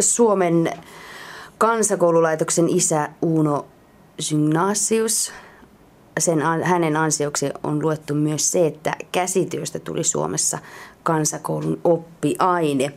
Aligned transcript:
Suomen 0.00 0.70
kansakoululaitoksen 1.58 2.68
isä 2.68 3.08
Uno 3.22 3.66
Sygnasius. 4.20 5.32
Sen, 6.18 6.42
hänen 6.62 6.96
ansioksi 6.96 7.50
on 7.62 7.82
luettu 7.82 8.14
myös 8.14 8.52
se, 8.52 8.66
että 8.66 8.92
käsityöstä 9.12 9.78
tuli 9.78 10.04
Suomessa 10.04 10.58
kansakoulun 11.02 11.80
oppiaine. 11.84 12.92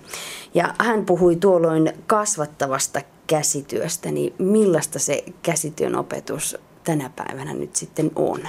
Ja 0.53 0.73
hän 0.79 1.05
puhui 1.05 1.35
tuolloin 1.35 1.93
kasvattavasta 2.07 3.01
käsityöstä, 3.27 4.11
niin 4.11 4.33
millaista 4.39 4.99
se 4.99 5.23
käsityön 5.43 5.95
opetus 5.95 6.57
tänä 6.83 7.09
päivänä 7.15 7.53
nyt 7.53 7.75
sitten 7.75 8.11
on? 8.15 8.39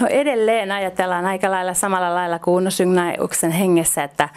No 0.00 0.06
edelleen 0.06 0.72
ajatellaan 0.72 1.24
aika 1.24 1.50
lailla 1.50 1.74
samalla 1.74 2.14
lailla 2.14 2.38
kuin 2.38 2.54
Uno 3.18 3.50
hengessä, 3.50 4.04
että 4.04 4.28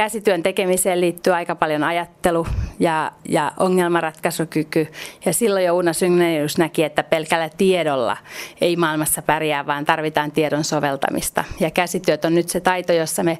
käsityön 0.00 0.42
tekemiseen 0.42 1.00
liittyy 1.00 1.32
aika 1.32 1.54
paljon 1.54 1.84
ajattelu 1.84 2.46
ja, 2.78 3.12
ja 3.28 3.52
ongelmanratkaisukyky. 3.56 4.86
Ja 5.24 5.32
silloin 5.32 5.64
jo 5.64 5.76
Uno 5.76 5.92
Sygneius 5.92 6.58
näki, 6.58 6.84
että 6.84 7.02
pelkällä 7.02 7.50
tiedolla 7.56 8.16
ei 8.60 8.76
maailmassa 8.76 9.22
pärjää, 9.22 9.66
vaan 9.66 9.84
tarvitaan 9.84 10.32
tiedon 10.32 10.64
soveltamista. 10.64 11.44
Ja 11.60 11.70
käsityöt 11.70 12.24
on 12.24 12.34
nyt 12.34 12.48
se 12.48 12.60
taito, 12.60 12.92
jossa 12.92 13.22
me 13.22 13.38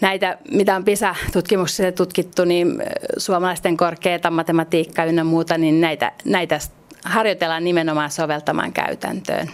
näitä, 0.00 0.38
mitä 0.50 0.76
on 0.76 0.84
PISA-tutkimuksissa 0.84 1.92
tutkittu, 1.92 2.44
niin 2.44 2.82
suomalaisten 3.16 3.76
korkeata 3.76 4.30
matematiikkaa 4.30 5.04
ynnä 5.04 5.24
muuta, 5.24 5.58
niin 5.58 5.80
näitä, 5.80 6.12
näitä 6.24 6.58
harjoitellaan 7.04 7.64
nimenomaan 7.64 8.10
soveltamaan 8.10 8.72
käytäntöön. 8.72 9.50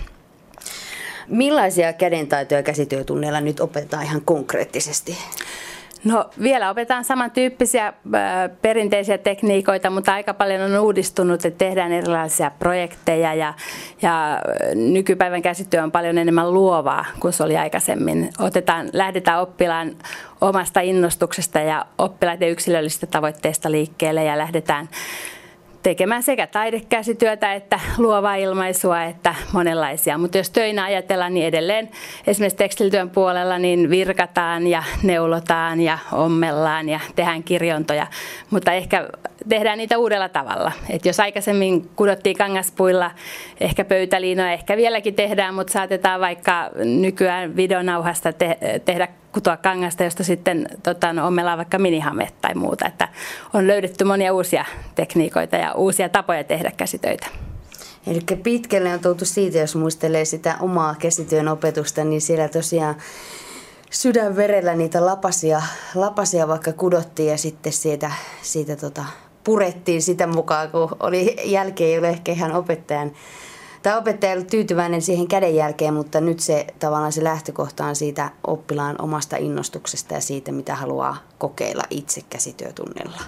Millaisia 1.28 1.92
kädentaitoja 1.92 2.62
käsityötunneilla 2.62 3.40
nyt 3.40 3.60
opetetaan 3.60 4.04
ihan 4.04 4.22
konkreettisesti? 4.24 5.16
No 6.04 6.30
vielä 6.42 6.70
opetetaan 6.70 7.04
samantyyppisiä 7.04 7.92
perinteisiä 8.62 9.18
tekniikoita, 9.18 9.90
mutta 9.90 10.14
aika 10.14 10.34
paljon 10.34 10.60
on 10.60 10.80
uudistunut, 10.80 11.44
että 11.44 11.58
tehdään 11.58 11.92
erilaisia 11.92 12.50
projekteja 12.58 13.34
ja, 13.34 13.54
ja 14.02 14.40
nykypäivän 14.74 15.42
käsityö 15.42 15.82
on 15.82 15.92
paljon 15.92 16.18
enemmän 16.18 16.54
luovaa 16.54 17.04
kuin 17.20 17.32
se 17.32 17.42
oli 17.42 17.56
aikaisemmin. 17.56 18.30
Otetaan, 18.38 18.88
lähdetään 18.92 19.40
oppilaan 19.40 19.92
omasta 20.40 20.80
innostuksesta 20.80 21.58
ja 21.58 21.86
oppilaiden 21.98 22.50
yksilöllisistä 22.50 23.06
tavoitteista 23.06 23.70
liikkeelle 23.70 24.24
ja 24.24 24.38
lähdetään 24.38 24.88
tekemään 25.82 26.22
sekä 26.22 26.46
taidekäsityötä 26.46 27.54
että 27.54 27.80
luovaa 27.98 28.34
ilmaisua 28.34 29.02
että 29.04 29.34
monenlaisia. 29.52 30.18
Mutta 30.18 30.38
jos 30.38 30.50
töinä 30.50 30.84
ajatellaan, 30.84 31.34
niin 31.34 31.46
edelleen 31.46 31.90
esimerkiksi 32.26 32.56
tekstilityön 32.56 33.10
puolella 33.10 33.58
niin 33.58 33.90
virkataan 33.90 34.66
ja 34.66 34.82
neulotaan 35.02 35.80
ja 35.80 35.98
ommellaan 36.12 36.88
ja 36.88 37.00
tehdään 37.16 37.42
kirjontoja, 37.42 38.06
mutta 38.50 38.72
ehkä 38.72 39.08
tehdään 39.48 39.78
niitä 39.78 39.98
uudella 39.98 40.28
tavalla. 40.28 40.72
Et 40.90 41.06
jos 41.06 41.20
aikaisemmin 41.20 41.90
kudottiin 41.96 42.36
kangaspuilla 42.36 43.10
ehkä 43.60 43.84
pöytäliinoja, 43.84 44.52
ehkä 44.52 44.76
vieläkin 44.76 45.14
tehdään, 45.14 45.54
mutta 45.54 45.72
saatetaan 45.72 46.20
vaikka 46.20 46.70
nykyään 46.84 47.56
videonauhasta 47.56 48.32
te- 48.32 48.58
tehdä 48.84 49.08
kutoa 49.32 49.56
kangasta, 49.56 50.04
josta 50.04 50.24
sitten 50.24 50.68
tota, 50.82 51.12
no, 51.12 51.26
ommellaan 51.26 51.58
vaikka 51.58 51.78
minihamet 51.78 52.34
tai 52.40 52.54
muuta. 52.54 52.86
Että 52.86 53.08
on 53.54 53.66
löydetty 53.66 54.04
monia 54.04 54.32
uusia 54.32 54.64
tekniikoita 54.94 55.56
ja 55.56 55.72
uusia 55.72 56.08
tapoja 56.08 56.44
tehdä 56.44 56.72
käsitöitä. 56.76 57.26
Eli 58.06 58.20
pitkälle 58.42 58.92
on 58.92 59.00
tultu 59.00 59.24
siitä, 59.24 59.58
jos 59.58 59.76
muistelee 59.76 60.24
sitä 60.24 60.56
omaa 60.60 60.94
käsityön 60.98 61.48
opetusta, 61.48 62.04
niin 62.04 62.20
siellä 62.20 62.48
tosiaan 62.48 62.94
sydänverellä 63.90 64.74
niitä 64.74 65.06
lapasia, 65.06 65.62
lapasia 65.94 66.48
vaikka 66.48 66.72
kudottiin 66.72 67.28
ja 67.28 67.38
sitten 67.38 67.72
siitä, 67.72 68.10
siitä 68.42 68.76
tota, 68.76 69.04
purettiin 69.44 70.02
sitä 70.02 70.26
mukaan, 70.26 70.70
kun 70.70 70.96
oli 71.00 71.36
jälkeen 71.44 71.90
ei 71.90 71.98
ole 71.98 72.08
ehkä 72.08 72.32
ihan 72.32 72.52
opettajan 72.52 73.12
Tämä 73.82 73.98
opettaja 73.98 74.32
ei 74.32 74.44
tyytyväinen 74.44 75.02
siihen 75.02 75.28
kädenjälkeen, 75.28 75.94
mutta 75.94 76.20
nyt 76.20 76.40
se 76.40 76.66
tavallaan 76.78 77.12
se 77.12 77.24
lähtökohta 77.24 77.84
on 77.84 77.96
siitä 77.96 78.30
oppilaan 78.46 79.02
omasta 79.02 79.36
innostuksesta 79.36 80.14
ja 80.14 80.20
siitä, 80.20 80.52
mitä 80.52 80.74
haluaa 80.74 81.16
kokeilla 81.38 81.82
itse 81.90 82.20
käsityötunnilla. 82.30 83.20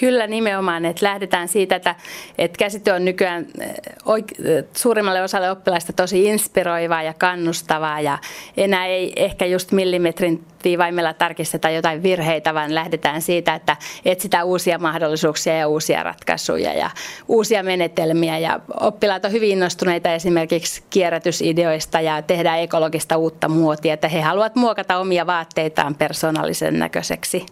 Kyllä 0.00 0.26
nimenomaan, 0.26 0.84
että 0.84 1.06
lähdetään 1.06 1.48
siitä, 1.48 1.76
että, 1.76 1.94
että 2.38 2.58
käsityö 2.58 2.94
on 2.94 3.04
nykyään 3.04 3.46
eh, 3.60 3.68
eh, 3.68 4.64
suurimmalle 4.76 5.22
osalle 5.22 5.50
oppilaista 5.50 5.92
tosi 5.92 6.24
inspiroivaa 6.24 7.02
ja 7.02 7.14
kannustavaa 7.14 8.00
ja 8.00 8.18
enää 8.56 8.86
ei 8.86 9.12
ehkä 9.16 9.46
just 9.46 9.72
millimetrin 9.72 10.44
viivaimella 10.64 11.14
tarkisteta 11.14 11.70
jotain 11.70 12.02
virheitä, 12.02 12.54
vaan 12.54 12.74
lähdetään 12.74 13.22
siitä, 13.22 13.54
että 13.54 13.76
etsitään 14.04 14.46
uusia 14.46 14.78
mahdollisuuksia 14.78 15.56
ja 15.58 15.68
uusia 15.68 16.02
ratkaisuja 16.02 16.72
ja 16.72 16.90
uusia 17.28 17.62
menetelmiä. 17.62 18.38
Ja 18.38 18.60
oppilaat 18.80 19.24
on 19.24 19.32
hyvin 19.32 19.50
innostuneita 19.50 20.12
esimerkiksi 20.12 20.82
kierrätysideoista 20.90 22.00
ja 22.00 22.22
tehdään 22.22 22.60
ekologista 22.60 23.16
uutta 23.16 23.48
muotia, 23.48 23.94
että 23.94 24.08
he 24.08 24.20
haluavat 24.20 24.56
muokata 24.56 24.98
omia 24.98 25.26
vaatteitaan 25.26 25.94
persoonallisen 25.94 26.78
näköiseksi, 26.78 27.46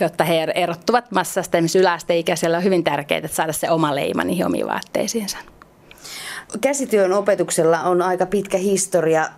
jotta 0.00 0.24
he 0.24 0.46
erottuvat 0.54 1.10
massasta. 1.10 1.58
Yläasteikäisellä 1.76 2.56
on 2.56 2.64
hyvin 2.64 2.84
tärkeää 2.84 3.18
että 3.18 3.28
saada 3.28 3.52
se 3.52 3.70
oma 3.70 3.94
leima 3.94 4.24
niihin 4.24 4.46
omiin 4.46 4.66
vaatteisiinsa. 4.66 5.38
Käsityön 6.60 7.12
opetuksella 7.12 7.80
on 7.80 8.02
aika 8.02 8.26
pitkä 8.26 8.58
historia. 8.58 9.28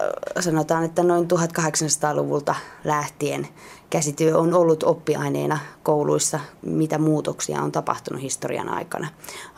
Sanotaan, 0.40 0.84
että 0.84 1.02
noin 1.02 1.28
1800-luvulta 1.28 2.54
lähtien 2.84 3.48
käsityö 3.90 4.38
on 4.38 4.54
ollut 4.54 4.82
oppiaineena 4.82 5.58
kouluissa. 5.82 6.40
Mitä 6.62 6.98
muutoksia 6.98 7.62
on 7.62 7.72
tapahtunut 7.72 8.22
historian 8.22 8.68
aikana? 8.68 9.08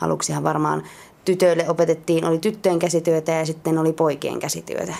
Aluksihan 0.01 0.43
varmaan 0.43 0.83
tytöille 1.25 1.69
opetettiin, 1.69 2.25
oli 2.25 2.39
tyttöjen 2.39 2.79
käsityötä 2.79 3.31
ja 3.31 3.45
sitten 3.45 3.77
oli 3.77 3.93
poikien 3.93 4.39
käsityötä. 4.39 4.95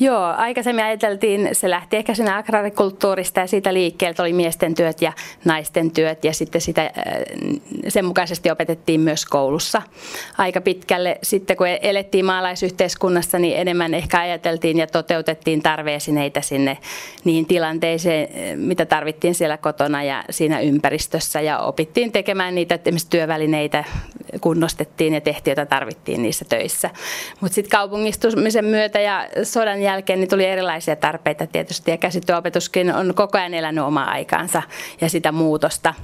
Joo, 0.00 0.24
aikaisemmin 0.36 0.84
ajateltiin, 0.84 1.48
se 1.52 1.70
lähti 1.70 1.96
ehkä 1.96 2.14
sinä 2.14 2.36
agraarikulttuurista 2.36 3.40
ja 3.40 3.46
siitä 3.46 3.74
liikkeeltä 3.74 4.22
oli 4.22 4.32
miesten 4.32 4.74
työt 4.74 5.02
ja 5.02 5.12
naisten 5.44 5.90
työt 5.90 6.24
ja 6.24 6.32
sitten 6.32 6.60
sitä, 6.60 6.82
äh, 6.82 6.92
sen 7.88 8.04
mukaisesti 8.04 8.50
opetettiin 8.50 9.00
myös 9.00 9.26
koulussa 9.26 9.82
aika 10.38 10.60
pitkälle. 10.60 11.18
Sitten 11.22 11.56
kun 11.56 11.66
elettiin 11.66 12.24
maalaisyhteiskunnassa, 12.24 13.38
niin 13.38 13.56
enemmän 13.56 13.94
ehkä 13.94 14.20
ajateltiin 14.20 14.78
ja 14.78 14.86
toteutettiin 14.86 15.62
tarveesineitä 15.62 16.40
sinne 16.40 16.78
niihin 17.24 17.46
tilanteisiin, 17.46 18.28
mitä 18.56 18.86
tarvittiin 18.86 19.34
siellä 19.34 19.56
kotona 19.56 20.02
ja 20.02 20.24
siinä 20.30 20.60
ympäristössä 20.60 21.40
ja 21.40 21.58
opittiin 21.58 22.12
tekemään 22.12 22.54
niitä 22.54 22.78
työvälineitä, 23.10 23.84
kunnostettiin 24.40 25.14
ja 25.14 25.20
tehtiin, 25.20 25.52
joita 25.52 25.66
tarvittiin 25.66 26.22
niissä 26.22 26.44
töissä. 26.48 26.90
Mutta 27.40 27.54
sitten 27.54 27.78
kaupungistumisen 27.78 28.64
myötä 28.64 29.00
ja 29.00 29.28
sodan 29.42 29.82
jälkeen 29.82 30.20
niin 30.20 30.30
tuli 30.30 30.44
erilaisia 30.44 30.96
tarpeita 30.96 31.46
tietysti 31.46 31.90
ja 31.90 31.96
käsityöopetuskin 31.96 32.94
on 32.94 33.14
koko 33.14 33.38
ajan 33.38 33.54
elänyt 33.54 33.84
omaa 33.84 34.10
aikaansa 34.10 34.62
ja 35.00 35.08
sitä 35.08 35.32
muutosta. 35.32 35.94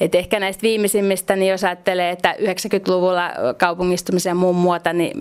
Et 0.00 0.14
ehkä 0.14 0.40
näistä 0.40 0.62
viimeisimmistä, 0.62 1.36
niin 1.36 1.50
jos 1.50 1.64
ajattelee, 1.64 2.10
että 2.10 2.34
90-luvulla 2.38 3.30
kaupungistumisen 3.58 4.36
muun 4.36 4.56
muuta, 4.56 4.92
niin 4.92 5.12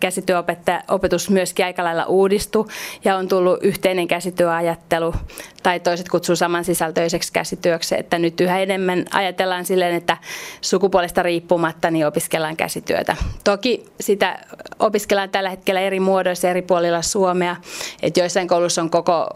käsityöopetus 0.00 1.30
myöskin 1.30 1.64
aika 1.64 1.84
lailla 1.84 2.04
uudistui 2.04 2.66
ja 3.04 3.16
on 3.16 3.28
tullut 3.28 3.58
yhteinen 3.62 4.08
käsityöajattelu 4.08 5.14
tai 5.62 5.80
toiset 5.80 6.08
kutsuu 6.08 6.36
samansisältöiseksi 6.36 7.32
käsityöksi, 7.32 7.94
että 7.98 8.18
nyt 8.18 8.40
yhä 8.40 8.58
enemmän 8.58 9.04
ajatellaan 9.10 9.64
silleen, 9.64 9.94
että 9.94 10.16
sukupuolesta 10.60 11.22
riippumatta 11.22 11.89
niin 11.90 12.06
opiskellaan 12.06 12.56
käsityötä. 12.56 13.16
Toki 13.44 13.86
sitä 14.00 14.38
opiskellaan 14.78 15.30
tällä 15.30 15.50
hetkellä 15.50 15.80
eri 15.80 16.00
muodoissa 16.00 16.50
eri 16.50 16.62
puolilla 16.62 17.02
Suomea, 17.02 17.56
että 18.02 18.20
joissain 18.20 18.48
koulussa 18.48 18.82
on 18.82 18.90
koko 18.90 19.26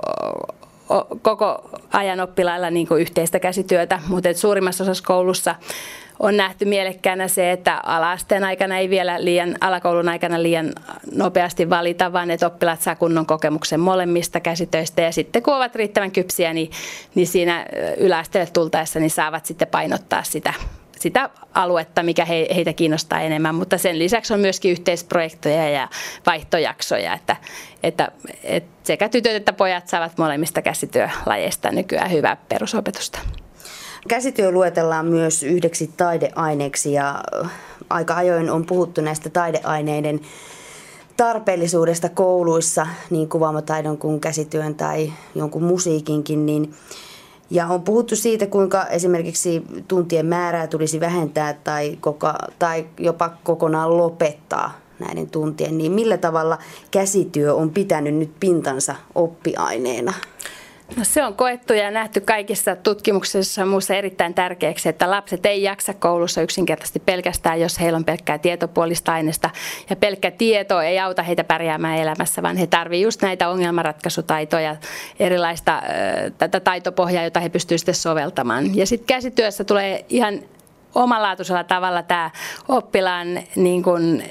koko 1.22 1.70
ajan 1.92 2.20
oppilailla 2.20 2.70
niin 2.70 2.86
kuin 2.86 3.00
yhteistä 3.00 3.40
käsityötä, 3.40 4.00
mutta 4.08 4.28
et 4.28 4.36
suurimmassa 4.36 4.84
osassa 4.84 5.04
koulussa 5.06 5.54
on 6.20 6.36
nähty 6.36 6.64
mielekkäänä 6.64 7.28
se, 7.28 7.52
että 7.52 7.80
alasteen 7.82 8.44
aikana 8.44 8.78
ei 8.78 8.90
vielä 8.90 9.24
liian, 9.24 9.56
alakoulun 9.60 10.08
aikana 10.08 10.42
liian 10.42 10.72
nopeasti 11.14 11.70
valita, 11.70 12.12
vaan 12.12 12.30
että 12.30 12.46
oppilaat 12.46 12.80
saa 12.80 12.96
kunnon 12.96 13.26
kokemuksen 13.26 13.80
molemmista 13.80 14.40
käsitöistä. 14.40 15.02
Ja 15.02 15.12
sitten 15.12 15.42
kun 15.42 15.56
ovat 15.56 15.74
riittävän 15.74 16.10
kypsiä, 16.10 16.52
niin, 16.52 16.70
niin 17.14 17.26
siinä 17.26 17.66
yläasteelle 17.96 18.50
tultaessa 18.52 19.00
niin 19.00 19.10
saavat 19.10 19.46
sitten 19.46 19.68
painottaa 19.68 20.22
sitä 20.22 20.54
sitä 21.04 21.30
aluetta, 21.54 22.02
mikä 22.02 22.24
he, 22.24 22.46
heitä 22.54 22.72
kiinnostaa 22.72 23.20
enemmän, 23.20 23.54
mutta 23.54 23.78
sen 23.78 23.98
lisäksi 23.98 24.34
on 24.34 24.40
myöskin 24.40 24.72
yhteisprojekteja 24.72 25.70
ja 25.70 25.88
vaihtojaksoja, 26.26 27.14
että, 27.14 27.36
että, 27.82 28.12
että 28.44 28.70
sekä 28.82 29.08
tytöt 29.08 29.34
että 29.34 29.52
pojat 29.52 29.88
saavat 29.88 30.18
molemmista 30.18 30.62
käsityölajeista 30.62 31.70
nykyään 31.70 32.12
hyvää 32.12 32.36
perusopetusta. 32.48 33.18
Käsityö 34.08 34.50
luetellaan 34.50 35.06
myös 35.06 35.42
yhdeksi 35.42 35.90
taideaineeksi 35.96 36.92
ja 36.92 37.20
aika 37.90 38.14
ajoin 38.14 38.50
on 38.50 38.66
puhuttu 38.66 39.00
näistä 39.00 39.30
taideaineiden 39.30 40.20
tarpeellisuudesta 41.16 42.08
kouluissa, 42.08 42.86
niin 43.10 43.28
kuvaamataidon 43.28 43.98
kuin 43.98 44.20
käsityön 44.20 44.74
tai 44.74 45.12
jonkun 45.34 45.62
musiikinkin, 45.62 46.46
niin 46.46 46.74
Ja 47.50 47.66
on 47.66 47.82
puhuttu 47.82 48.16
siitä, 48.16 48.46
kuinka 48.46 48.86
esimerkiksi 48.86 49.62
tuntien 49.88 50.26
määrää 50.26 50.66
tulisi 50.66 51.00
vähentää 51.00 51.52
tai, 51.52 51.98
koko, 52.00 52.32
tai 52.58 52.86
jopa 52.98 53.28
kokonaan 53.44 53.96
lopettaa 53.96 54.78
näiden 54.98 55.30
tuntien. 55.30 55.78
Niin 55.78 55.92
millä 55.92 56.16
tavalla 56.16 56.58
käsityö 56.90 57.54
on 57.54 57.70
pitänyt 57.70 58.14
nyt 58.14 58.30
pintansa 58.40 58.94
oppiaineena? 59.14 60.12
No 60.96 61.04
se 61.04 61.24
on 61.24 61.34
koettu 61.34 61.72
ja 61.72 61.90
nähty 61.90 62.20
kaikissa 62.20 62.76
tutkimuksissa 62.76 63.66
muussa 63.66 63.94
erittäin 63.94 64.34
tärkeäksi, 64.34 64.88
että 64.88 65.10
lapset 65.10 65.46
ei 65.46 65.62
jaksa 65.62 65.94
koulussa 65.94 66.42
yksinkertaisesti 66.42 67.00
pelkästään, 67.00 67.60
jos 67.60 67.80
heillä 67.80 67.96
on 67.96 68.04
pelkkää 68.04 68.38
tietopuolista 68.38 69.12
aineesta. 69.12 69.50
Ja 69.90 69.96
pelkkä 69.96 70.30
tieto 70.30 70.80
ei 70.80 70.98
auta 70.98 71.22
heitä 71.22 71.44
pärjäämään 71.44 71.98
elämässä, 71.98 72.42
vaan 72.42 72.56
he 72.56 72.66
tarvitsevat 72.66 73.04
just 73.04 73.22
näitä 73.22 73.48
ongelmanratkaisutaitoja, 73.48 74.76
erilaista 75.18 75.82
tätä 76.38 76.60
taitopohjaa, 76.60 77.24
jota 77.24 77.40
he 77.40 77.48
pystyvät 77.48 77.80
sitten 77.80 77.94
soveltamaan. 77.94 78.76
Ja 78.76 78.86
sitten 78.86 79.06
käsityössä 79.06 79.64
tulee 79.64 80.04
ihan 80.08 80.40
omalaatuisella 80.94 81.64
tavalla 81.64 82.02
tämä 82.02 82.30
oppilaan 82.68 83.42
niin 83.56 83.82
kuin 83.82 84.24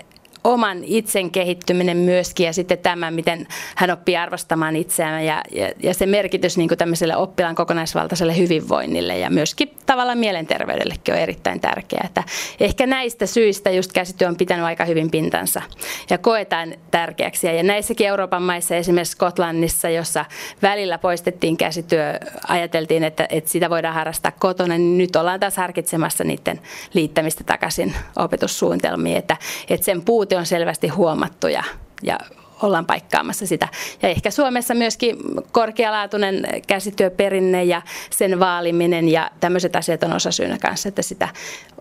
oman 0.44 0.84
itsen 0.84 1.32
kehittyminen 1.32 1.98
myöskin 1.98 2.46
ja 2.46 2.54
sitten 2.54 2.78
tämä, 2.78 3.12
miten 3.12 3.48
hän 3.76 3.92
oppii 3.92 4.18
arvostamaan 4.18 4.76
itseään 4.76 5.26
ja, 5.26 5.42
ja, 5.52 5.72
ja 5.84 5.94
se 5.94 6.06
merkitys 6.06 6.58
niin 6.58 6.68
kuin 6.68 6.78
tämmöiselle 6.78 7.18
oppilaan 7.18 7.56
kokonaisvaltaiselle 7.56 8.38
hyvinvoinnille 8.38 9.18
ja 9.18 9.30
myöskin 9.30 9.74
tavallaan 9.86 10.18
mielenterveydellekin 10.18 11.14
on 11.14 11.20
erittäin 11.20 11.60
tärkeää. 11.60 12.04
Että 12.06 12.24
ehkä 12.60 12.88
näistä 12.88 13.26
syistä 13.26 13.72
just 13.72 13.94
käsityö 13.94 14.28
on 14.28 14.36
pitänyt 14.36 14.66
aika 14.66 14.86
hyvin 14.86 15.12
pintansa 15.12 15.62
ja 16.10 16.18
koetaan 16.18 16.76
tärkeäksi. 16.92 17.48
Ja 17.48 17.64
näissäkin 17.64 18.08
Euroopan 18.08 18.44
maissa, 18.44 18.76
esimerkiksi 18.76 19.12
Skotlannissa, 19.12 19.90
jossa 19.90 20.26
välillä 20.62 20.98
poistettiin 20.98 21.58
käsityö, 21.58 22.20
ajateltiin, 22.48 23.04
että, 23.04 23.28
että 23.30 23.50
sitä 23.50 23.70
voidaan 23.70 23.96
harrastaa 23.96 24.32
kotona, 24.40 24.78
niin 24.78 24.98
nyt 24.98 25.16
ollaan 25.16 25.40
taas 25.40 25.58
harkitsemassa 25.58 26.24
niiden 26.24 26.60
liittämistä 26.94 27.44
takaisin 27.44 27.94
opetussuunnitelmiin, 28.16 29.18
että, 29.18 29.38
että 29.70 29.86
sen 29.86 30.02
puute 30.02 30.33
puute 30.34 30.40
on 30.40 30.46
selvästi 30.46 30.88
huomattu 30.88 31.48
ja, 31.48 31.64
ja 32.04 32.20
ollaan 32.62 32.86
paikkaamassa 32.86 33.48
sitä. 33.48 33.68
Ja 34.02 34.10
ehkä 34.10 34.32
Suomessa 34.32 34.74
myöskin 34.74 35.18
korkealaatuinen 35.52 36.48
käsityöperinne 36.68 37.64
ja 37.64 37.82
sen 38.10 38.40
vaaliminen 38.40 39.10
ja 39.10 39.32
tämmöiset 39.40 39.76
asiat 39.76 40.04
on 40.04 40.14
osa 40.14 40.32
syynä 40.32 40.58
kanssa, 40.58 40.90
että 40.90 41.02
sitä, 41.02 41.30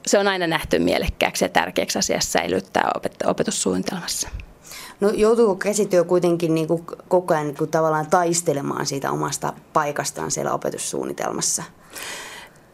se 0.07 0.19
on 0.19 0.29
aina 0.29 0.47
nähty 0.47 0.79
mielekkääksi 0.79 1.45
ja 1.45 1.49
tärkeäksi 1.49 1.99
asiassa 1.99 2.33
säilyttää 2.33 2.91
opet- 2.97 3.31
opetussuunnitelmassa. 3.31 4.29
No 5.01 5.11
joutuuko 5.11 5.55
käsityö 5.55 6.05
kuitenkin 6.05 6.55
niin 6.55 6.69
kuin 6.69 6.87
koko 7.09 7.35
ajan 7.35 7.47
niin 7.47 7.57
kuin 7.57 7.71
tavallaan 7.71 8.07
taistelemaan 8.11 8.87
siitä 8.87 9.11
omasta 9.11 9.53
paikastaan 9.73 10.31
siellä 10.31 10.53
opetussuunnitelmassa? 10.53 11.63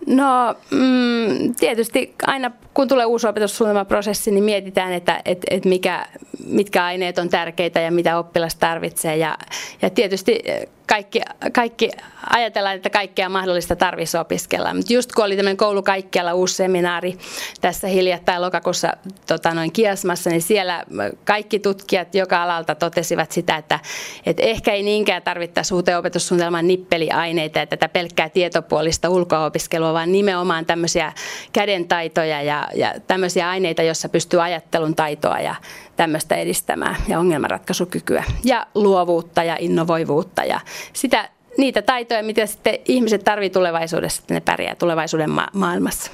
No 0.06 0.54
mm, 0.70 1.54
tietysti 1.54 2.14
aina 2.26 2.50
kun 2.74 2.88
tulee 2.88 3.06
uusi 3.06 3.26
opetussuunnitelmaprosessi, 3.26 4.30
niin 4.30 4.44
mietitään, 4.44 4.92
että 4.92 5.22
et, 5.24 5.38
et 5.50 5.64
mikä, 5.64 6.06
mitkä 6.46 6.84
aineet 6.84 7.18
on 7.18 7.28
tärkeitä 7.28 7.80
ja 7.80 7.90
mitä 7.90 8.18
oppilas 8.18 8.54
tarvitsee. 8.54 9.16
Ja, 9.16 9.38
ja 9.82 9.90
tietysti 9.90 10.42
kaikki, 10.88 11.20
kaikki, 11.52 11.90
ajatellaan, 12.30 12.76
että 12.76 12.90
kaikkea 12.90 13.28
mahdollista 13.28 13.76
tarvitsisi 13.76 14.18
opiskella. 14.18 14.74
Mutta 14.74 14.92
just 14.92 15.12
kun 15.12 15.24
oli 15.24 15.36
tämmöinen 15.36 15.56
koulu 15.56 15.82
kaikkialla 15.82 16.34
uusi 16.34 16.54
seminaari 16.54 17.18
tässä 17.60 17.88
hiljattain 17.88 18.42
lokakuussa 18.42 18.92
tota, 19.26 19.54
noin 19.54 19.72
Kiasmassa, 19.72 20.30
niin 20.30 20.42
siellä 20.42 20.84
kaikki 21.24 21.58
tutkijat 21.58 22.14
joka 22.14 22.42
alalta 22.42 22.74
totesivat 22.74 23.32
sitä, 23.32 23.56
että, 23.56 23.80
että 24.26 24.42
ehkä 24.42 24.72
ei 24.72 24.82
niinkään 24.82 25.22
tarvittaisi 25.22 25.74
uuteen 25.74 25.98
opetussuunnitelman 25.98 26.66
nippeliaineita 26.66 27.58
ja 27.58 27.66
tätä 27.66 27.88
pelkkää 27.88 28.28
tietopuolista 28.28 29.08
ulko-opiskelua, 29.08 29.92
vaan 29.92 30.12
nimenomaan 30.12 30.66
tämmöisiä 30.66 31.12
kädentaitoja 31.52 32.42
ja, 32.42 32.68
ja 32.74 32.94
tämmöisiä 33.06 33.48
aineita, 33.48 33.82
joissa 33.82 34.08
pystyy 34.08 34.42
ajattelun 34.42 34.94
taitoa 34.94 35.40
ja 35.40 35.54
tämmöistä 35.98 36.34
edistämään 36.34 36.96
ja 37.08 37.18
ongelmanratkaisukykyä 37.18 38.24
ja 38.44 38.66
luovuutta 38.74 39.42
ja 39.42 39.56
innovoivuutta 39.60 40.44
ja 40.44 40.60
sitä, 40.92 41.28
niitä 41.58 41.82
taitoja, 41.82 42.22
mitä 42.22 42.46
sitten 42.46 42.78
ihmiset 42.84 43.24
tarvitsevat 43.24 43.52
tulevaisuudessa, 43.52 44.20
että 44.22 44.34
ne 44.34 44.40
pärjää 44.40 44.74
tulevaisuuden 44.74 45.30
ma- 45.30 45.48
maailmassa. 45.52 46.10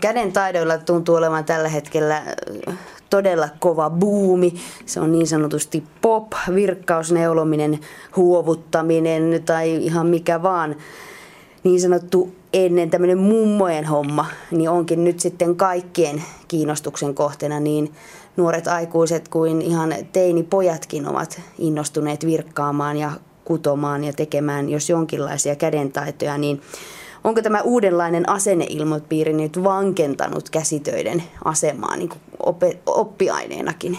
Käden 0.00 0.32
taidoilla 0.32 0.78
tuntuu 0.78 1.14
olevan 1.14 1.44
tällä 1.44 1.68
hetkellä 1.68 2.22
todella 3.10 3.48
kova 3.58 3.90
buumi. 3.90 4.54
Se 4.86 5.00
on 5.00 5.12
niin 5.12 5.26
sanotusti 5.26 5.84
pop, 6.00 6.32
virkkausneulominen, 6.54 7.80
huovuttaminen 8.16 9.42
tai 9.44 9.74
ihan 9.76 10.06
mikä 10.06 10.42
vaan 10.42 10.76
niin 11.64 11.80
sanottu 11.80 12.34
ennen 12.52 12.90
tämmöinen 12.90 13.18
mummojen 13.18 13.84
homma, 13.84 14.26
niin 14.50 14.70
onkin 14.70 15.04
nyt 15.04 15.20
sitten 15.20 15.56
kaikkien 15.56 16.22
kiinnostuksen 16.48 17.14
kohteena, 17.14 17.60
niin 17.60 17.92
nuoret 18.36 18.68
aikuiset 18.68 19.28
kuin 19.28 19.62
ihan 19.62 19.94
teinipojatkin 20.12 21.08
ovat 21.08 21.40
innostuneet 21.58 22.26
virkkaamaan 22.26 22.96
ja 22.96 23.10
kutomaan 23.44 24.04
ja 24.04 24.12
tekemään 24.12 24.68
jos 24.68 24.90
jonkinlaisia 24.90 25.56
kädentaitoja, 25.56 26.38
niin 26.38 26.60
onko 27.24 27.42
tämä 27.42 27.60
uudenlainen 27.62 28.28
asenneilmoipiiri 28.28 29.32
nyt 29.32 29.64
vankentanut 29.64 30.50
käsitöiden 30.50 31.22
asemaa 31.44 31.96
niin 31.96 32.10
oppiaineenakin? 32.86 33.98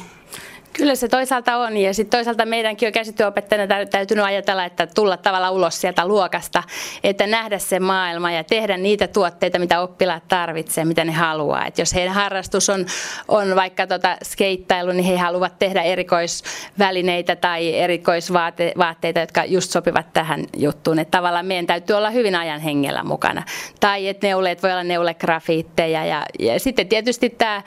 Kyllä 0.78 0.96
se 0.96 1.08
toisaalta 1.08 1.58
on 1.58 1.78
ja 1.78 1.94
sitten 1.94 2.18
toisaalta 2.18 2.46
meidänkin 2.46 2.88
on 2.88 2.94
käsityöopettajana 2.94 3.86
täytynyt 3.92 4.26
ajatella, 4.26 4.66
että 4.66 4.88
tulla 4.88 5.18
tavalla 5.18 5.52
ulos 5.52 5.82
sieltä 5.82 6.08
luokasta, 6.08 6.64
että 7.04 7.28
nähdä 7.28 7.60
se 7.60 7.80
maailma 7.80 8.32
ja 8.32 8.44
tehdä 8.44 8.78
niitä 8.78 9.08
tuotteita, 9.08 9.60
mitä 9.60 9.82
oppilaat 9.82 10.24
tarvitsee, 10.28 10.86
mitä 10.86 11.06
ne 11.06 11.12
haluaa. 11.12 11.66
Et 11.66 11.78
jos 11.78 11.94
heidän 11.94 12.14
harrastus 12.14 12.70
on, 12.70 12.86
on 13.28 13.56
vaikka 13.56 13.88
tota 13.88 14.18
skeittailu, 14.24 14.92
niin 14.92 15.06
he 15.06 15.18
haluavat 15.18 15.60
tehdä 15.60 15.82
erikoisvälineitä 15.82 17.36
tai 17.36 17.76
erikoisvaatteita, 17.76 19.20
jotka 19.20 19.46
just 19.46 19.72
sopivat 19.72 20.14
tähän 20.14 20.46
juttuun. 20.58 21.00
Että 21.00 21.18
tavallaan 21.18 21.46
meidän 21.46 21.68
täytyy 21.68 21.96
olla 21.96 22.10
hyvin 22.10 22.36
ajan 22.36 22.62
hengellä 22.62 23.04
mukana. 23.04 23.44
Tai 23.80 24.08
että 24.08 24.28
neuleet 24.28 24.64
voi 24.64 24.72
olla 24.72 24.84
neulegrafiitteja 24.84 26.06
ja, 26.06 26.26
ja 26.40 26.60
sitten 26.60 26.88
tietysti 26.88 27.30
tämä 27.30 27.62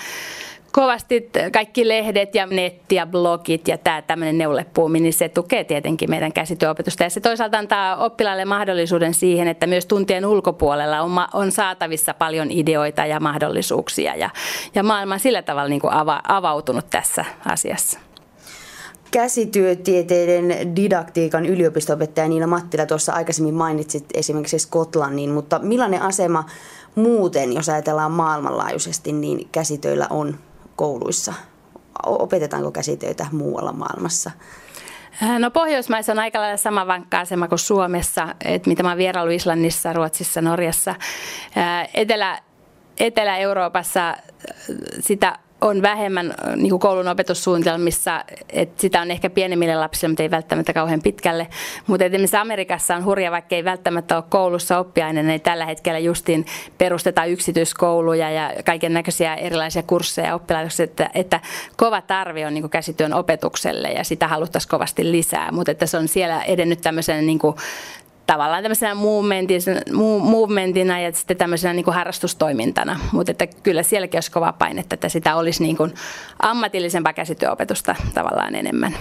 kovasti 0.79 1.31
kaikki 1.53 1.89
lehdet 1.89 2.35
ja 2.35 2.47
netti 2.47 2.95
ja 2.95 3.07
blogit 3.07 3.69
ja 3.69 3.79
tämä 3.79 4.03
tämmöinen 4.03 4.39
neulepuumi, 4.39 5.01
niin 5.01 5.13
se 5.13 5.29
tukee 5.29 5.65
tietenkin 5.65 6.11
meidän 6.11 6.33
käsityöopetusta. 6.33 7.03
Ja 7.03 7.11
se 7.11 7.21
toisaalta 7.21 7.59
antaa 7.59 7.97
oppilaille 7.97 8.45
mahdollisuuden 8.45 9.15
siihen, 9.15 9.49
että 9.49 9.67
myös 9.67 9.87
tuntien 9.87 10.27
ulkopuolella 10.27 11.01
on, 11.01 11.11
on 11.33 11.53
saatavissa 11.53 12.15
paljon 12.15 12.51
ideoita 12.51 13.07
ja 13.07 13.21
mahdollisuuksia. 13.21 14.15
Ja, 14.15 14.31
ja 14.75 14.83
maailma 14.83 15.15
on 15.15 15.21
sillä 15.21 15.43
tavalla 15.43 15.69
niin 15.69 15.81
kuin 15.81 15.93
ava, 15.93 16.21
avautunut 16.29 16.91
tässä 16.91 17.25
asiassa 17.45 17.99
käsityötieteiden 19.11 20.77
didaktiikan 20.77 21.47
yliopisto-opettaja 21.47 22.29
Niina 22.29 22.47
Mattila 22.47 22.87
tuossa 22.87 23.13
aikaisemmin 23.13 23.55
mainitsit 23.55 24.05
esimerkiksi 24.15 24.59
Skotlannin, 24.59 25.31
mutta 25.31 25.59
millainen 25.59 26.03
asema 26.03 26.45
muuten, 26.95 27.53
jos 27.53 27.69
ajatellaan 27.69 28.13
maailmanlaajuisesti, 28.13 29.13
niin 29.13 29.49
käsitöillä 29.53 30.07
on 30.11 30.35
kouluissa? 30.79 31.35
Opetetaanko 32.07 32.71
käsitöitä 32.71 33.27
muualla 33.33 33.73
maailmassa? 33.73 34.31
Äh, 35.23 35.39
no 35.39 35.51
Pohjoismaissa 35.51 36.13
on 36.13 36.19
aika 36.19 36.41
lailla 36.41 36.57
sama 36.57 36.87
vankka 36.87 37.21
asema 37.21 37.49
kuin 37.49 37.59
Suomessa, 37.59 38.35
että 38.45 38.71
mitä 38.71 38.83
mä 38.83 38.89
oon 38.89 38.99
vierailu 38.99 39.31
Islannissa, 39.31 39.93
Ruotsissa, 39.93 40.41
Norjassa. 40.41 40.91
Äh, 40.91 41.89
Etelä, 41.95 42.41
Etelä-Euroopassa 42.99 44.09
äh, 44.09 44.17
sitä 45.01 45.39
on 45.61 45.83
vähemmän 45.83 46.35
niin 46.57 46.71
kuin 46.71 46.81
koulun 46.81 47.09
opetussuunnitelmissa, 47.09 48.25
että 48.49 48.81
sitä 48.81 49.01
on 49.01 49.11
ehkä 49.11 49.31
pienemmille 49.31 49.77
lapsille, 49.77 50.11
mutta 50.11 50.23
ei 50.23 50.31
välttämättä 50.31 50.73
kauhean 50.73 51.03
pitkälle. 51.03 51.49
Mutta 51.87 52.05
esimerkiksi 52.05 52.37
Amerikassa 52.37 52.97
on 52.97 53.05
hurja, 53.05 53.31
vaikka 53.31 53.57
ei 53.57 53.65
välttämättä 53.65 54.17
ole 54.17 54.25
koulussa 54.29 54.79
oppiaineena, 54.79 55.29
niin 55.29 55.41
tällä 55.41 55.67
hetkellä 55.67 55.99
justiin 55.99 56.47
perustetaan 56.79 57.31
yksityiskouluja 57.31 58.31
ja 58.31 58.53
kaiken 58.65 58.93
näköisiä 58.93 59.35
erilaisia 59.35 59.83
kursseja 59.83 60.35
oppilaitoksia, 60.35 60.85
että, 60.85 61.11
että 61.15 61.41
kova 61.77 62.01
tarve 62.01 62.47
on 62.47 62.55
niin 62.55 62.63
kuin 62.63 62.71
käsityön 62.71 63.13
opetukselle 63.13 63.89
ja 63.89 64.05
sitä 64.05 64.29
haluttaisiin 64.29 64.71
kovasti 64.71 65.13
lisää, 65.13 65.53
mutta 65.53 65.71
että 65.71 65.87
se 65.87 65.97
on 65.97 66.09
siellä 66.09 66.43
edennyt 66.43 66.81
tämmöisen 66.81 67.27
niin 67.27 67.39
kuin 67.39 67.57
tavallaan 68.29 68.63
tämmöisenä 68.63 68.95
movementina 70.21 71.01
ja 71.01 71.13
sitten 71.13 71.37
tämmöisenä 71.37 71.75
niin 71.75 71.85
kuin 71.85 71.95
harrastustoimintana. 71.95 73.01
Mutta 73.13 73.33
että 73.33 73.47
kyllä 73.47 73.83
sielläkin 73.83 74.17
olisi 74.19 74.31
kova 74.31 74.53
paine, 74.53 74.85
että 74.91 75.09
sitä 75.09 75.37
olisi 75.37 75.63
niin 75.63 75.77
kuin 75.77 75.95
ammatillisempaa 76.43 77.13
käsityöopetusta 77.13 77.95
tavallaan 78.15 78.55
enemmän. 78.55 78.97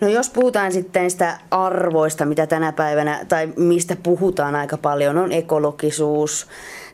No 0.00 0.08
jos 0.08 0.30
puhutaan 0.30 0.72
sitten 0.72 1.10
sitä 1.10 1.38
arvoista, 1.50 2.24
mitä 2.24 2.46
tänä 2.46 2.72
päivänä, 2.72 3.24
tai 3.28 3.48
mistä 3.56 3.96
puhutaan 4.02 4.54
aika 4.54 4.76
paljon, 4.76 5.18
on 5.18 5.32
ekologisuus, 5.32 6.46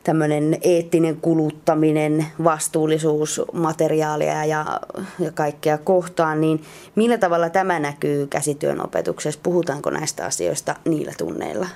tämmöinen 0.03 0.57
eettinen 0.61 1.17
kuluttaminen, 1.17 2.25
vastuullisuus 2.43 3.41
materiaalia 3.53 4.45
ja, 4.45 4.65
ja 5.19 5.31
kaikkea 5.31 5.77
kohtaan, 5.77 6.41
niin 6.41 6.61
millä 6.95 7.17
tavalla 7.17 7.49
tämä 7.49 7.79
näkyy 7.79 8.27
käsityön 8.27 8.85
opetuksessa? 8.85 9.39
Puhutaanko 9.43 9.89
näistä 9.89 10.25
asioista 10.25 10.75
niillä 10.85 11.11
tunneilla? 11.17 11.67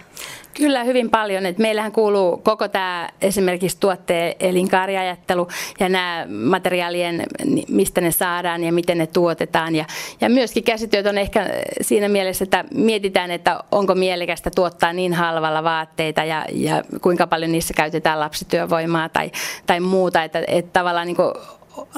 Kyllä 0.57 0.83
hyvin 0.83 1.09
paljon. 1.09 1.45
Et 1.45 1.57
meillähän 1.57 1.91
kuuluu 1.91 2.37
koko 2.37 2.67
tämä 2.67 3.09
esimerkiksi 3.21 3.77
tuotteen 3.79 4.35
elinkaariajattelu 4.39 5.47
ja 5.79 5.89
nämä 5.89 6.25
materiaalien, 6.29 7.23
mistä 7.67 8.01
ne 8.01 8.11
saadaan 8.11 8.63
ja 8.63 8.73
miten 8.73 8.97
ne 8.97 9.07
tuotetaan. 9.07 9.75
Ja, 9.75 9.85
ja 10.21 10.29
myöskin 10.29 10.63
käsityöt 10.63 11.05
on 11.05 11.17
ehkä 11.17 11.49
siinä 11.81 12.09
mielessä, 12.09 12.43
että 12.43 12.65
mietitään, 12.73 13.31
että 13.31 13.59
onko 13.71 13.95
mielekästä 13.95 14.51
tuottaa 14.55 14.93
niin 14.93 15.13
halvalla 15.13 15.63
vaatteita 15.63 16.23
ja, 16.23 16.45
ja 16.51 16.83
kuinka 17.01 17.27
paljon 17.27 17.51
niissä 17.51 17.73
käytetään 17.73 18.12
lapsityövoimaa 18.19 19.09
tai, 19.09 19.31
tai 19.65 19.79
muuta. 19.79 20.23
Että, 20.23 20.43
että 20.47 20.73
tavallaan 20.73 21.07
niin 21.07 21.17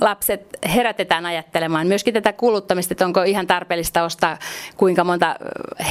lapset 0.01 0.57
herätetään 0.75 1.25
ajattelemaan 1.25 1.87
myöskin 1.87 2.13
tätä 2.13 2.33
kuluttamista, 2.33 2.93
että 2.93 3.05
onko 3.05 3.23
ihan 3.23 3.47
tarpeellista 3.47 4.03
ostaa 4.03 4.37
kuinka 4.77 5.03
monta 5.03 5.35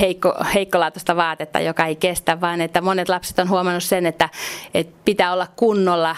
heikko, 0.01 0.35
heikkolaatuista 0.55 1.17
vaatetta, 1.17 1.61
joka 1.61 1.87
ei 1.87 1.97
kestä, 1.97 2.41
vaan 2.41 2.61
että 2.61 2.81
monet 2.81 3.09
lapset 3.09 3.39
on 3.39 3.49
huomannut 3.49 3.83
sen, 3.83 4.07
että, 4.07 4.29
että 4.75 4.97
pitää 5.05 5.33
olla 5.33 5.47
kunnolla 5.57 6.17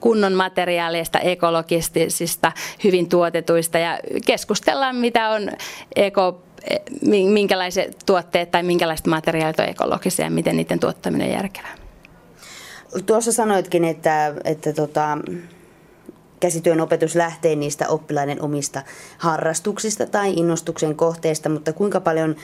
kunnon 0.00 0.32
materiaaleista, 0.32 1.18
ekologisista, 1.18 2.52
hyvin 2.84 3.08
tuotetuista 3.08 3.78
ja 3.78 3.98
keskustellaan, 4.26 4.96
mitä 4.96 5.28
on 5.28 5.50
eko, 5.96 6.42
minkälaiset 7.04 7.96
tuotteet 8.06 8.50
tai 8.50 8.62
minkälaiset 8.62 9.06
materiaalit 9.06 9.60
on 9.60 9.68
ekologisia 9.68 10.24
ja 10.24 10.30
miten 10.30 10.56
niiden 10.56 10.80
tuottaminen 10.80 11.28
on 11.28 11.34
järkevää. 11.34 11.87
Tuossa 13.06 13.32
sanoitkin, 13.32 13.84
että, 13.84 14.34
että 14.44 14.72
tota, 14.72 15.18
käsityön 16.40 16.80
opetus 16.80 17.14
lähtee 17.14 17.56
niistä 17.56 17.88
oppilaiden 17.88 18.42
omista 18.42 18.82
harrastuksista 19.18 20.06
tai 20.06 20.32
innostuksen 20.32 20.96
kohteista, 20.96 21.48
mutta 21.48 21.72
kuinka 21.72 22.00
paljon 22.00 22.36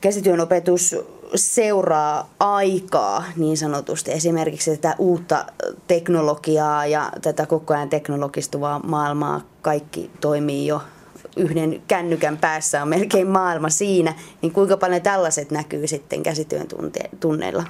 käsityön 0.00 0.40
opetus 0.40 0.96
seuraa 1.34 2.30
aikaa 2.40 3.24
niin 3.36 3.56
sanotusti, 3.56 4.12
esimerkiksi 4.12 4.76
tätä 4.76 4.94
uutta 4.98 5.44
teknologiaa 5.86 6.86
ja 6.86 7.12
tätä 7.22 7.46
koko 7.46 7.74
ajan 7.74 7.88
teknologistuvaa 7.88 8.78
maailmaa, 8.78 9.40
kaikki 9.62 10.10
toimii 10.20 10.66
jo 10.66 10.82
yhden 11.36 11.82
kännykän 11.88 12.38
päässä 12.38 12.82
on 12.82 12.88
melkein 12.88 13.28
maailma 13.28 13.68
siinä, 13.68 14.14
niin 14.42 14.52
kuinka 14.52 14.76
paljon 14.76 15.02
tällaiset 15.02 15.50
näkyy 15.50 15.86
sitten 15.86 16.22
käsityön 16.22 16.66
tunneilla? 17.20 17.64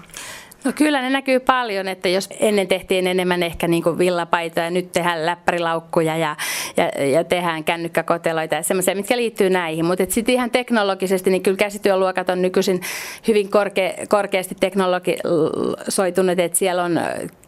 No 0.64 0.72
kyllä 0.74 1.02
ne 1.02 1.10
näkyy 1.10 1.40
paljon, 1.40 1.88
että 1.88 2.08
jos 2.08 2.28
ennen 2.40 2.68
tehtiin 2.68 3.06
enemmän 3.06 3.42
ehkä 3.42 3.68
niin 3.68 3.82
kuin 3.82 3.98
villapaitoja, 3.98 4.70
nyt 4.70 4.92
tehdään 4.92 5.26
läppärilaukkuja 5.26 6.16
ja, 6.16 6.36
ja, 6.76 7.04
ja 7.04 7.24
tehdään 7.24 7.64
kännykkäkoteloita 7.64 8.54
ja 8.54 8.62
semmoisia, 8.62 8.94
mitkä 8.94 9.16
liittyy 9.16 9.50
näihin. 9.50 9.84
Mutta 9.84 10.04
sitten 10.08 10.34
ihan 10.34 10.50
teknologisesti, 10.50 11.30
niin 11.30 11.42
kyllä 11.42 11.56
käsityöluokat 11.56 12.28
on 12.28 12.42
nykyisin 12.42 12.80
hyvin 13.28 13.50
korke, 13.50 13.94
korkeasti 14.08 14.56
teknologisoituneet, 14.60 16.38
että 16.38 16.58
siellä 16.58 16.84
on 16.84 17.00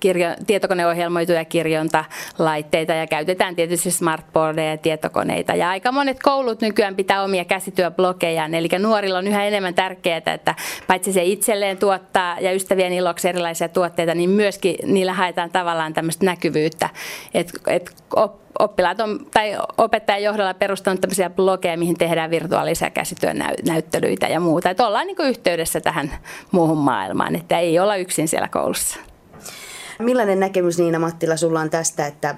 kirjo, 0.02 0.28
tietokoneohjelmoituja 0.46 1.44
kirjontalaitteita 1.44 2.92
ja 2.92 3.06
käytetään 3.06 3.56
tietysti 3.56 3.90
smartboardeja 3.90 4.70
ja 4.70 4.76
tietokoneita. 4.76 5.54
Ja 5.54 5.70
aika 5.70 5.92
monet 5.92 6.22
koulut 6.22 6.60
nykyään 6.60 6.96
pitää 6.96 7.22
omia 7.22 7.44
käsityöblogejaan, 7.44 8.54
eli 8.54 8.68
nuorilla 8.78 9.18
on 9.18 9.26
yhä 9.26 9.44
enemmän 9.44 9.74
tärkeää, 9.74 10.22
että 10.26 10.54
paitsi 10.86 11.12
se 11.12 11.24
itselleen 11.24 11.78
tuottaa 11.78 12.40
ja 12.40 12.52
ystävien 12.52 12.92
iloksi 12.92 13.28
erilaisia 13.28 13.68
tuotteita, 13.68 14.14
niin 14.14 14.30
myöskin 14.30 14.76
niillä 14.84 15.12
haetaan 15.12 15.50
tavallaan 15.50 15.94
tämmöistä 15.94 16.26
näkyvyyttä, 16.26 16.88
että 17.34 17.52
et 17.66 17.90
oppilaat 18.58 19.00
on, 19.00 19.26
tai 19.34 19.58
opettajan 19.78 20.22
johdolla 20.22 20.54
perustanut 20.54 21.00
tämmöisiä 21.00 21.30
blogeja, 21.30 21.78
mihin 21.78 21.98
tehdään 21.98 22.30
virtuaalisia 22.30 22.90
käsityönäyttelyitä 22.90 24.26
ja 24.26 24.40
muuta. 24.40 24.70
Että 24.70 24.86
ollaan 24.86 25.06
niin 25.06 25.16
yhteydessä 25.20 25.80
tähän 25.80 26.12
muuhun 26.50 26.78
maailmaan, 26.78 27.36
että 27.36 27.58
ei 27.58 27.78
olla 27.78 27.96
yksin 27.96 28.28
siellä 28.28 28.48
koulussa. 28.48 29.00
Millainen 30.02 30.40
näkemys 30.40 30.78
Niina 30.78 30.98
Mattila 30.98 31.36
sulla 31.36 31.60
on 31.60 31.70
tästä, 31.70 32.06
että, 32.06 32.34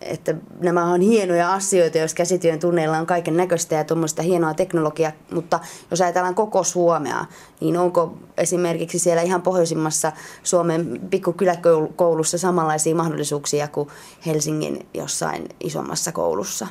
että 0.00 0.34
nämä 0.60 0.84
on 0.84 1.00
hienoja 1.00 1.54
asioita, 1.54 1.98
jos 1.98 2.14
käsityön 2.14 2.58
tunneilla 2.58 2.98
on 2.98 3.06
kaiken 3.06 3.36
näköistä 3.36 3.74
ja 3.74 3.84
tuommoista 3.84 4.22
hienoa 4.22 4.54
teknologiaa, 4.54 5.12
mutta 5.32 5.60
jos 5.90 6.00
ajatellaan 6.00 6.34
koko 6.34 6.64
Suomea, 6.64 7.24
niin 7.60 7.76
onko 7.76 8.18
esimerkiksi 8.36 8.98
siellä 8.98 9.22
ihan 9.22 9.42
pohjoisimmassa 9.42 10.12
Suomen 10.42 11.00
pikkukyläkoulussa 11.10 12.38
samanlaisia 12.38 12.94
mahdollisuuksia 12.94 13.68
kuin 13.68 13.88
Helsingin 14.26 14.86
jossain 14.94 15.48
isommassa 15.60 16.12
koulussa? 16.12 16.66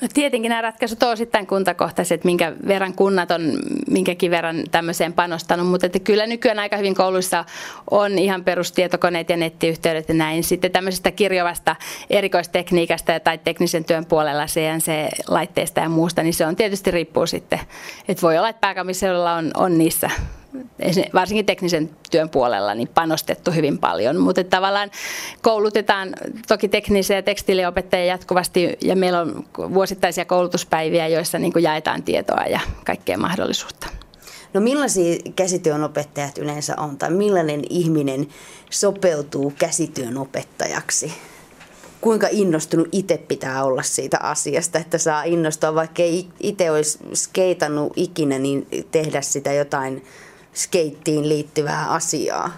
No 0.00 0.08
tietenkin 0.14 0.48
nämä 0.48 0.62
ratkaisut 0.62 1.02
on 1.02 1.10
osittain 1.10 1.46
kuntakohtaiset, 1.46 2.24
minkä 2.24 2.52
verran 2.66 2.94
kunnat 2.94 3.30
on 3.30 3.58
minkäkin 3.90 4.30
verran 4.30 4.62
tämmöiseen 4.70 5.12
panostanut, 5.12 5.68
mutta 5.68 5.86
että 5.86 5.98
kyllä 5.98 6.26
nykyään 6.26 6.58
aika 6.58 6.76
hyvin 6.76 6.94
kouluissa 6.94 7.44
on 7.90 8.18
ihan 8.18 8.44
perustietokoneet 8.44 9.30
ja 9.30 9.36
nettiyhteydet 9.36 10.08
ja 10.08 10.14
näin. 10.14 10.44
Sitten 10.44 10.72
tämmöisestä 10.72 11.10
kirjovasta 11.10 11.76
erikoistekniikasta 12.10 13.20
tai 13.20 13.38
teknisen 13.38 13.84
työn 13.84 14.06
puolella 14.06 14.46
CNC-laitteista 14.46 15.80
ja 15.80 15.88
muusta, 15.88 16.22
niin 16.22 16.34
se 16.34 16.46
on 16.46 16.56
tietysti 16.56 16.90
riippuu 16.90 17.26
sitten. 17.26 17.60
Että 18.08 18.22
voi 18.22 18.38
olla, 18.38 18.48
että 18.48 18.60
pääkaupunkiseudulla 18.60 19.34
on, 19.34 19.50
on 19.54 19.78
niissä 19.78 20.10
varsinkin 21.14 21.46
teknisen 21.46 21.90
työn 22.10 22.30
puolella 22.30 22.74
niin 22.74 22.88
panostettu 22.88 23.50
hyvin 23.50 23.78
paljon, 23.78 24.16
mutta 24.16 24.44
tavallaan 24.44 24.90
koulutetaan 25.42 26.14
toki 26.48 26.68
teknisiä 26.68 27.22
tekstiiliopettajia 27.22 28.06
jatkuvasti 28.06 28.78
ja 28.82 28.96
meillä 28.96 29.20
on 29.20 29.44
vuosittaisia 29.74 30.24
koulutuspäiviä, 30.24 31.08
joissa 31.08 31.38
niin 31.38 31.52
jaetaan 31.60 32.02
tietoa 32.02 32.44
ja 32.44 32.60
kaikkea 32.84 33.18
mahdollisuutta. 33.18 33.86
No 34.54 34.60
millaisia 34.60 35.16
käsityön 35.36 35.84
opettajat 35.84 36.38
yleensä 36.38 36.74
on 36.78 36.98
tai 36.98 37.10
millainen 37.10 37.62
ihminen 37.70 38.28
sopeutuu 38.70 39.52
käsityön 39.58 40.18
opettajaksi? 40.18 41.12
Kuinka 42.00 42.28
innostunut 42.30 42.88
itse 42.92 43.18
pitää 43.18 43.64
olla 43.64 43.82
siitä 43.82 44.18
asiasta, 44.22 44.78
että 44.78 44.98
saa 44.98 45.22
innostua, 45.22 45.74
vaikka 45.74 46.02
ei 46.02 46.28
itse 46.40 46.70
olisi 46.70 46.98
skeitannut 47.14 47.92
ikinä, 47.96 48.38
niin 48.38 48.66
tehdä 48.90 49.20
sitä 49.20 49.52
jotain 49.52 50.04
skeittiin 50.56 51.28
liittyvää 51.28 51.90
asiaa? 51.90 52.50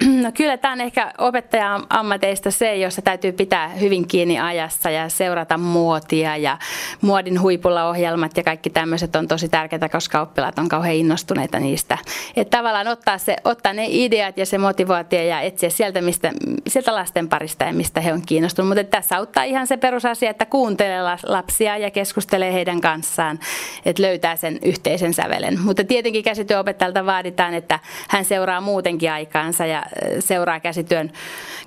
No 0.22 0.32
kyllä 0.32 0.56
tämä 0.56 0.72
on 0.72 0.80
ehkä 0.80 1.12
opettajan 1.18 1.86
ammateista 1.90 2.50
se, 2.50 2.76
jossa 2.76 3.02
täytyy 3.02 3.32
pitää 3.32 3.68
hyvin 3.68 4.08
kiinni 4.08 4.40
ajassa 4.40 4.90
ja 4.90 5.08
seurata 5.08 5.58
muotia 5.58 6.36
ja 6.36 6.58
muodin 7.00 7.40
huipulla 7.40 7.88
ohjelmat 7.88 8.36
ja 8.36 8.42
kaikki 8.42 8.70
tämmöiset 8.70 9.16
on 9.16 9.28
tosi 9.28 9.48
tärkeää, 9.48 9.88
koska 9.88 10.20
oppilaat 10.20 10.58
on 10.58 10.68
kauhean 10.68 10.94
innostuneita 10.94 11.60
niistä. 11.60 11.98
Että 12.36 12.56
tavallaan 12.56 12.88
ottaa, 12.88 13.18
se, 13.18 13.36
ottaa 13.44 13.72
ne 13.72 13.86
ideat 13.88 14.38
ja 14.38 14.46
se 14.46 14.58
motivaatio 14.58 15.22
ja 15.22 15.40
etsiä 15.40 15.70
sieltä, 15.70 16.02
mistä, 16.02 16.32
sieltä 16.68 16.94
lasten 16.94 17.28
parista 17.28 17.64
ja 17.64 17.72
mistä 17.72 18.00
he 18.00 18.12
on 18.12 18.22
kiinnostuneet. 18.26 18.68
Mutta 18.68 18.84
tässä 18.84 19.16
auttaa 19.16 19.44
ihan 19.44 19.66
se 19.66 19.76
perusasia, 19.76 20.30
että 20.30 20.46
kuuntelee 20.46 21.00
lapsia 21.26 21.76
ja 21.76 21.90
keskustelee 21.90 22.52
heidän 22.52 22.80
kanssaan, 22.80 23.38
että 23.84 24.02
löytää 24.02 24.36
sen 24.36 24.58
yhteisen 24.62 25.14
sävelen. 25.14 25.60
Mutta 25.60 25.84
tietenkin 25.84 26.24
käsityöopettajalta 26.24 27.06
vaaditaan, 27.06 27.54
että 27.54 27.78
hän 28.08 28.24
seuraa 28.24 28.60
muutenkin 28.60 29.12
aikaansa 29.12 29.66
ja 29.66 29.85
seuraa 30.20 30.60
käsityön 30.60 31.12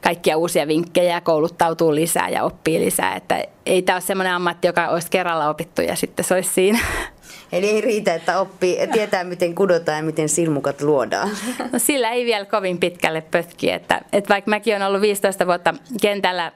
kaikkia 0.01 0.37
uusia 0.37 0.67
vinkkejä 0.67 1.13
ja 1.13 1.21
kouluttautuu 1.21 1.95
lisää 1.95 2.29
ja 2.29 2.43
oppii 2.43 2.79
lisää. 2.79 3.15
Että 3.15 3.43
ei 3.65 3.81
tämä 3.81 3.95
ole 3.95 4.01
sellainen 4.01 4.33
ammatti, 4.33 4.67
joka 4.67 4.87
olisi 4.87 5.07
kerralla 5.11 5.49
opittu 5.49 5.81
ja 5.81 5.95
sitten 5.95 6.25
se 6.25 6.33
olisi 6.33 6.49
siinä. 6.49 6.79
Eli 7.51 7.69
ei 7.69 7.81
riitä, 7.81 8.13
että 8.13 8.39
oppii, 8.39 8.77
tietää 8.91 9.23
miten 9.23 9.55
kudotaan 9.55 9.97
ja 9.97 10.03
miten 10.03 10.29
silmukat 10.29 10.81
luodaan. 10.81 11.29
No 11.71 11.79
sillä 11.79 12.09
ei 12.09 12.25
vielä 12.25 12.45
kovin 12.45 12.77
pitkälle 12.77 13.21
pötki. 13.21 13.71
Että, 13.71 14.01
että 14.13 14.33
vaikka 14.33 14.49
mäkin 14.49 14.73
olen 14.73 14.87
ollut 14.87 15.01
15 15.01 15.45
vuotta 15.45 15.73
kentällä 16.01 16.51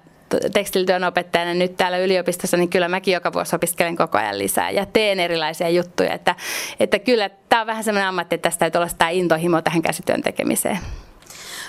tekstilityön 0.54 1.04
opettajana 1.04 1.54
nyt 1.54 1.78
täällä 1.78 1.98
yliopistossa, 1.98 2.58
niin 2.58 2.70
kyllä 2.70 2.88
mäkin 2.88 3.14
joka 3.14 3.34
vuosi 3.34 3.56
opiskelen 3.56 3.96
koko 3.96 4.18
ajan 4.18 4.38
lisää 4.38 4.72
ja 4.72 4.86
teen 4.86 5.20
erilaisia 5.20 5.70
juttuja. 5.70 6.14
Että, 6.14 6.36
että 6.80 7.00
kyllä 7.00 7.30
tämä 7.50 7.62
on 7.62 7.68
vähän 7.68 7.84
sellainen 7.84 8.10
ammatti, 8.10 8.36
että 8.36 8.50
tästä 8.50 8.60
täytyy 8.60 8.80
olla 8.80 8.88
sitä 8.88 9.10
intohimo 9.10 9.62
tähän 9.62 9.82
käsityön 9.82 10.22
tekemiseen. 10.22 10.80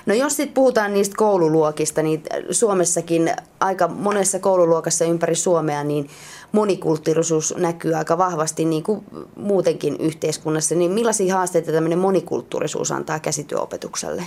No 0.06 0.14
jos 0.14 0.36
sitten 0.36 0.54
puhutaan 0.54 0.94
niistä 0.94 1.16
koululuokista, 1.16 2.02
niin 2.02 2.22
Suomessakin 2.50 3.32
aika 3.60 3.88
monessa 3.88 4.38
koululuokassa 4.38 5.04
ympäri 5.04 5.34
Suomea 5.34 5.84
niin 5.84 6.08
monikulttuurisuus 6.52 7.54
näkyy 7.56 7.94
aika 7.94 8.18
vahvasti 8.18 8.64
niin 8.64 8.82
kuin 8.82 9.04
muutenkin 9.36 9.96
yhteiskunnassa. 10.00 10.74
Niin 10.74 10.90
millaisia 10.90 11.36
haasteita 11.36 11.72
tämmöinen 11.72 11.98
monikulttuurisuus 11.98 12.92
antaa 12.92 13.18
käsityöopetukselle? 13.18 14.22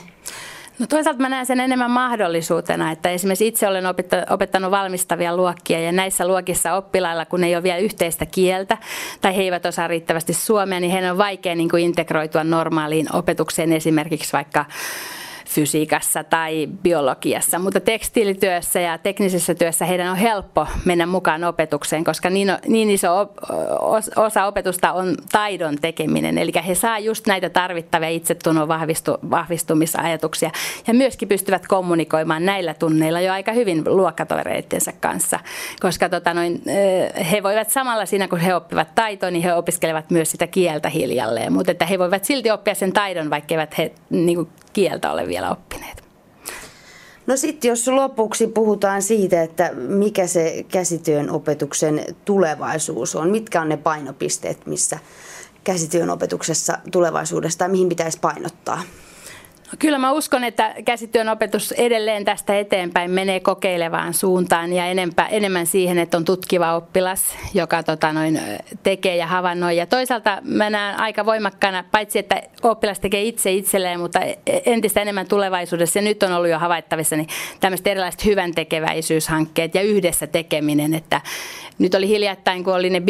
No 0.80 0.88
toisaalta 0.88 1.22
mä 1.22 1.30
näen 1.30 1.46
sen 1.46 1.60
enemmän 1.60 1.92
mahdollisuutena, 1.92 2.92
että 2.92 3.10
esimerkiksi 3.10 3.48
itse 3.48 3.68
olen 3.68 3.84
opettanut 4.30 4.72
valmistavia 4.72 5.36
luokkia 5.36 5.80
ja 5.80 5.92
näissä 5.92 6.28
luokissa 6.28 6.74
oppilailla, 6.74 7.26
kun 7.26 7.44
ei 7.44 7.56
ole 7.56 7.64
vielä 7.64 7.78
yhteistä 7.78 8.26
kieltä 8.26 8.78
tai 9.22 9.36
he 9.36 9.42
eivät 9.42 9.66
osaa 9.66 9.88
riittävästi 9.88 10.34
suomea, 10.34 10.80
niin 10.80 10.92
heidän 10.92 11.12
on 11.12 11.18
vaikea 11.18 11.56
niin 11.56 11.70
kuin 11.70 11.84
integroitua 11.84 12.44
normaaliin 12.44 13.16
opetukseen 13.16 13.74
esimerkiksi 13.74 14.34
vaikka 14.34 14.66
fysiikassa 15.48 16.24
tai 16.24 16.68
biologiassa, 16.84 17.60
mutta 17.60 17.80
tekstiilityössä 17.80 18.80
ja 18.80 18.98
teknisessä 18.98 19.56
työssä 19.56 19.86
heidän 19.86 20.12
on 20.12 20.18
helppo 20.18 20.68
mennä 20.86 21.06
mukaan 21.06 21.44
opetukseen, 21.44 22.04
koska 22.04 22.30
niin, 22.30 22.52
niin 22.68 22.90
iso 22.90 23.34
osa 24.16 24.46
opetusta 24.46 24.94
on 24.94 25.16
taidon 25.32 25.76
tekeminen, 25.82 26.38
eli 26.38 26.52
he 26.68 26.76
saa 26.76 27.00
just 27.00 27.28
näitä 27.28 27.50
tarvittavia 27.50 28.10
itsetunnon 28.10 28.68
vahvistu, 28.68 29.18
vahvistumisajatuksia 29.30 30.52
ja 30.88 30.94
myöskin 30.94 31.28
pystyvät 31.28 31.68
kommunikoimaan 31.68 32.46
näillä 32.46 32.74
tunneilla 32.74 33.22
jo 33.22 33.34
aika 33.34 33.52
hyvin 33.52 33.84
luokkatovereittensa 33.86 34.92
kanssa, 35.00 35.40
koska 35.80 36.10
tota 36.10 36.34
noin, 36.34 36.62
he 37.32 37.44
voivat 37.44 37.70
samalla 37.70 38.06
siinä, 38.06 38.28
kun 38.28 38.40
he 38.40 38.56
oppivat 38.56 38.96
taitoa, 38.96 39.32
niin 39.32 39.44
he 39.44 39.54
opiskelevat 39.54 40.12
myös 40.12 40.32
sitä 40.32 40.48
kieltä 40.48 40.90
hiljalleen, 40.90 41.54
mutta 41.54 41.72
että 41.72 41.86
he 41.86 42.00
voivat 42.00 42.26
silti 42.26 42.52
oppia 42.52 42.76
sen 42.76 42.94
taidon, 42.94 43.30
vaikka 43.30 43.56
he 43.78 43.92
niin 44.10 44.36
kuin, 44.36 44.50
kieltä 44.78 45.12
ole 45.12 45.28
vielä 45.28 45.52
oppineet. 45.52 46.04
No 47.28 47.38
sitten 47.38 47.70
jos 47.70 47.88
lopuksi 47.88 48.48
puhutaan 48.48 49.02
siitä, 49.02 49.44
että 49.44 49.72
mikä 49.74 50.28
se 50.28 50.66
käsityön 50.72 51.30
opetuksen 51.30 52.16
tulevaisuus 52.26 53.16
on, 53.16 53.30
mitkä 53.30 53.62
on 53.62 53.70
ne 53.70 53.78
painopisteet, 53.78 54.66
missä 54.66 55.00
käsityön 55.64 56.10
opetuksessa 56.10 56.78
tulevaisuudesta 56.92 57.68
mihin 57.68 57.90
pitäisi 57.90 58.20
painottaa? 58.20 58.82
Kyllä 59.80 59.98
mä 59.98 60.12
uskon, 60.12 60.44
että 60.44 60.76
käsityön 60.86 61.30
opetus 61.30 61.72
edelleen 61.72 62.26
tästä 62.26 62.60
eteenpäin 62.60 63.12
menee 63.12 63.40
kokeilevaan 63.40 64.14
suuntaan 64.14 64.74
ja 64.74 64.86
enempää, 64.86 65.28
enemmän 65.28 65.66
siihen, 65.66 66.00
että 66.00 66.18
on 66.18 66.26
tutkiva 66.26 66.76
oppilas, 66.76 67.38
joka 67.54 67.84
tota, 67.84 68.14
noin, 68.14 68.42
tekee 68.84 69.16
ja 69.16 69.28
havainnoi. 69.28 69.78
Ja 69.78 69.86
toisaalta 69.86 70.42
mä 70.44 70.70
näen 70.70 71.00
aika 71.00 71.26
voimakkaana, 71.26 71.84
paitsi 71.92 72.20
että 72.20 72.42
oppilas 72.64 73.00
tekee 73.00 73.24
itse 73.24 73.52
itselleen, 73.52 74.00
mutta 74.00 74.20
entistä 74.66 75.02
enemmän 75.02 75.28
tulevaisuudessa, 75.28 76.00
ja 76.00 76.04
nyt 76.04 76.24
on 76.24 76.32
ollut 76.32 76.50
jo 76.50 76.60
havaittavissa, 76.60 77.16
niin 77.16 77.28
tämmöiset 77.60 77.88
erilaiset 77.88 78.26
hyvän 78.26 78.52
tekeväisyyshankkeet 78.52 79.76
ja 79.76 79.82
yhdessä 79.82 80.28
tekeminen. 80.28 80.94
Että 80.94 81.22
nyt 81.80 81.96
oli 81.96 82.08
hiljattain, 82.08 82.64
kun 82.64 82.76
oli 82.76 82.90
ne 82.90 83.02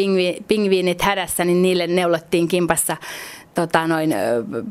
pingviinit 0.47 1.01
hädässä, 1.01 1.45
niin 1.45 1.61
niille 1.61 1.87
neulottiin 1.87 2.47
kimpassa 2.47 2.97
tota, 3.61 3.87
noin, 3.87 4.15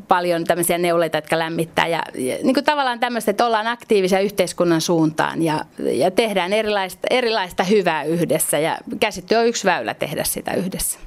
paljon 0.07 0.43
tämmöisiä 0.43 0.77
neuleita, 0.77 1.17
jotka 1.17 1.39
lämmittää. 1.39 1.87
Ja, 1.87 2.03
ja 2.15 2.37
niin 2.43 2.53
kuin 2.53 2.63
tavallaan 2.63 2.99
tämmöistä, 2.99 3.31
että 3.31 3.45
ollaan 3.45 3.67
aktiivisia 3.67 4.19
yhteiskunnan 4.19 4.81
suuntaan 4.81 5.43
ja, 5.43 5.65
ja 5.79 6.11
tehdään 6.11 6.53
erilaista, 6.53 7.07
erilaista 7.09 7.63
hyvää 7.63 8.03
yhdessä. 8.03 8.59
Ja 8.59 8.77
käsittely 8.99 9.39
on 9.39 9.47
yksi 9.47 9.65
väylä 9.65 9.93
tehdä 9.93 10.23
sitä 10.23 10.53
yhdessä. 10.53 10.99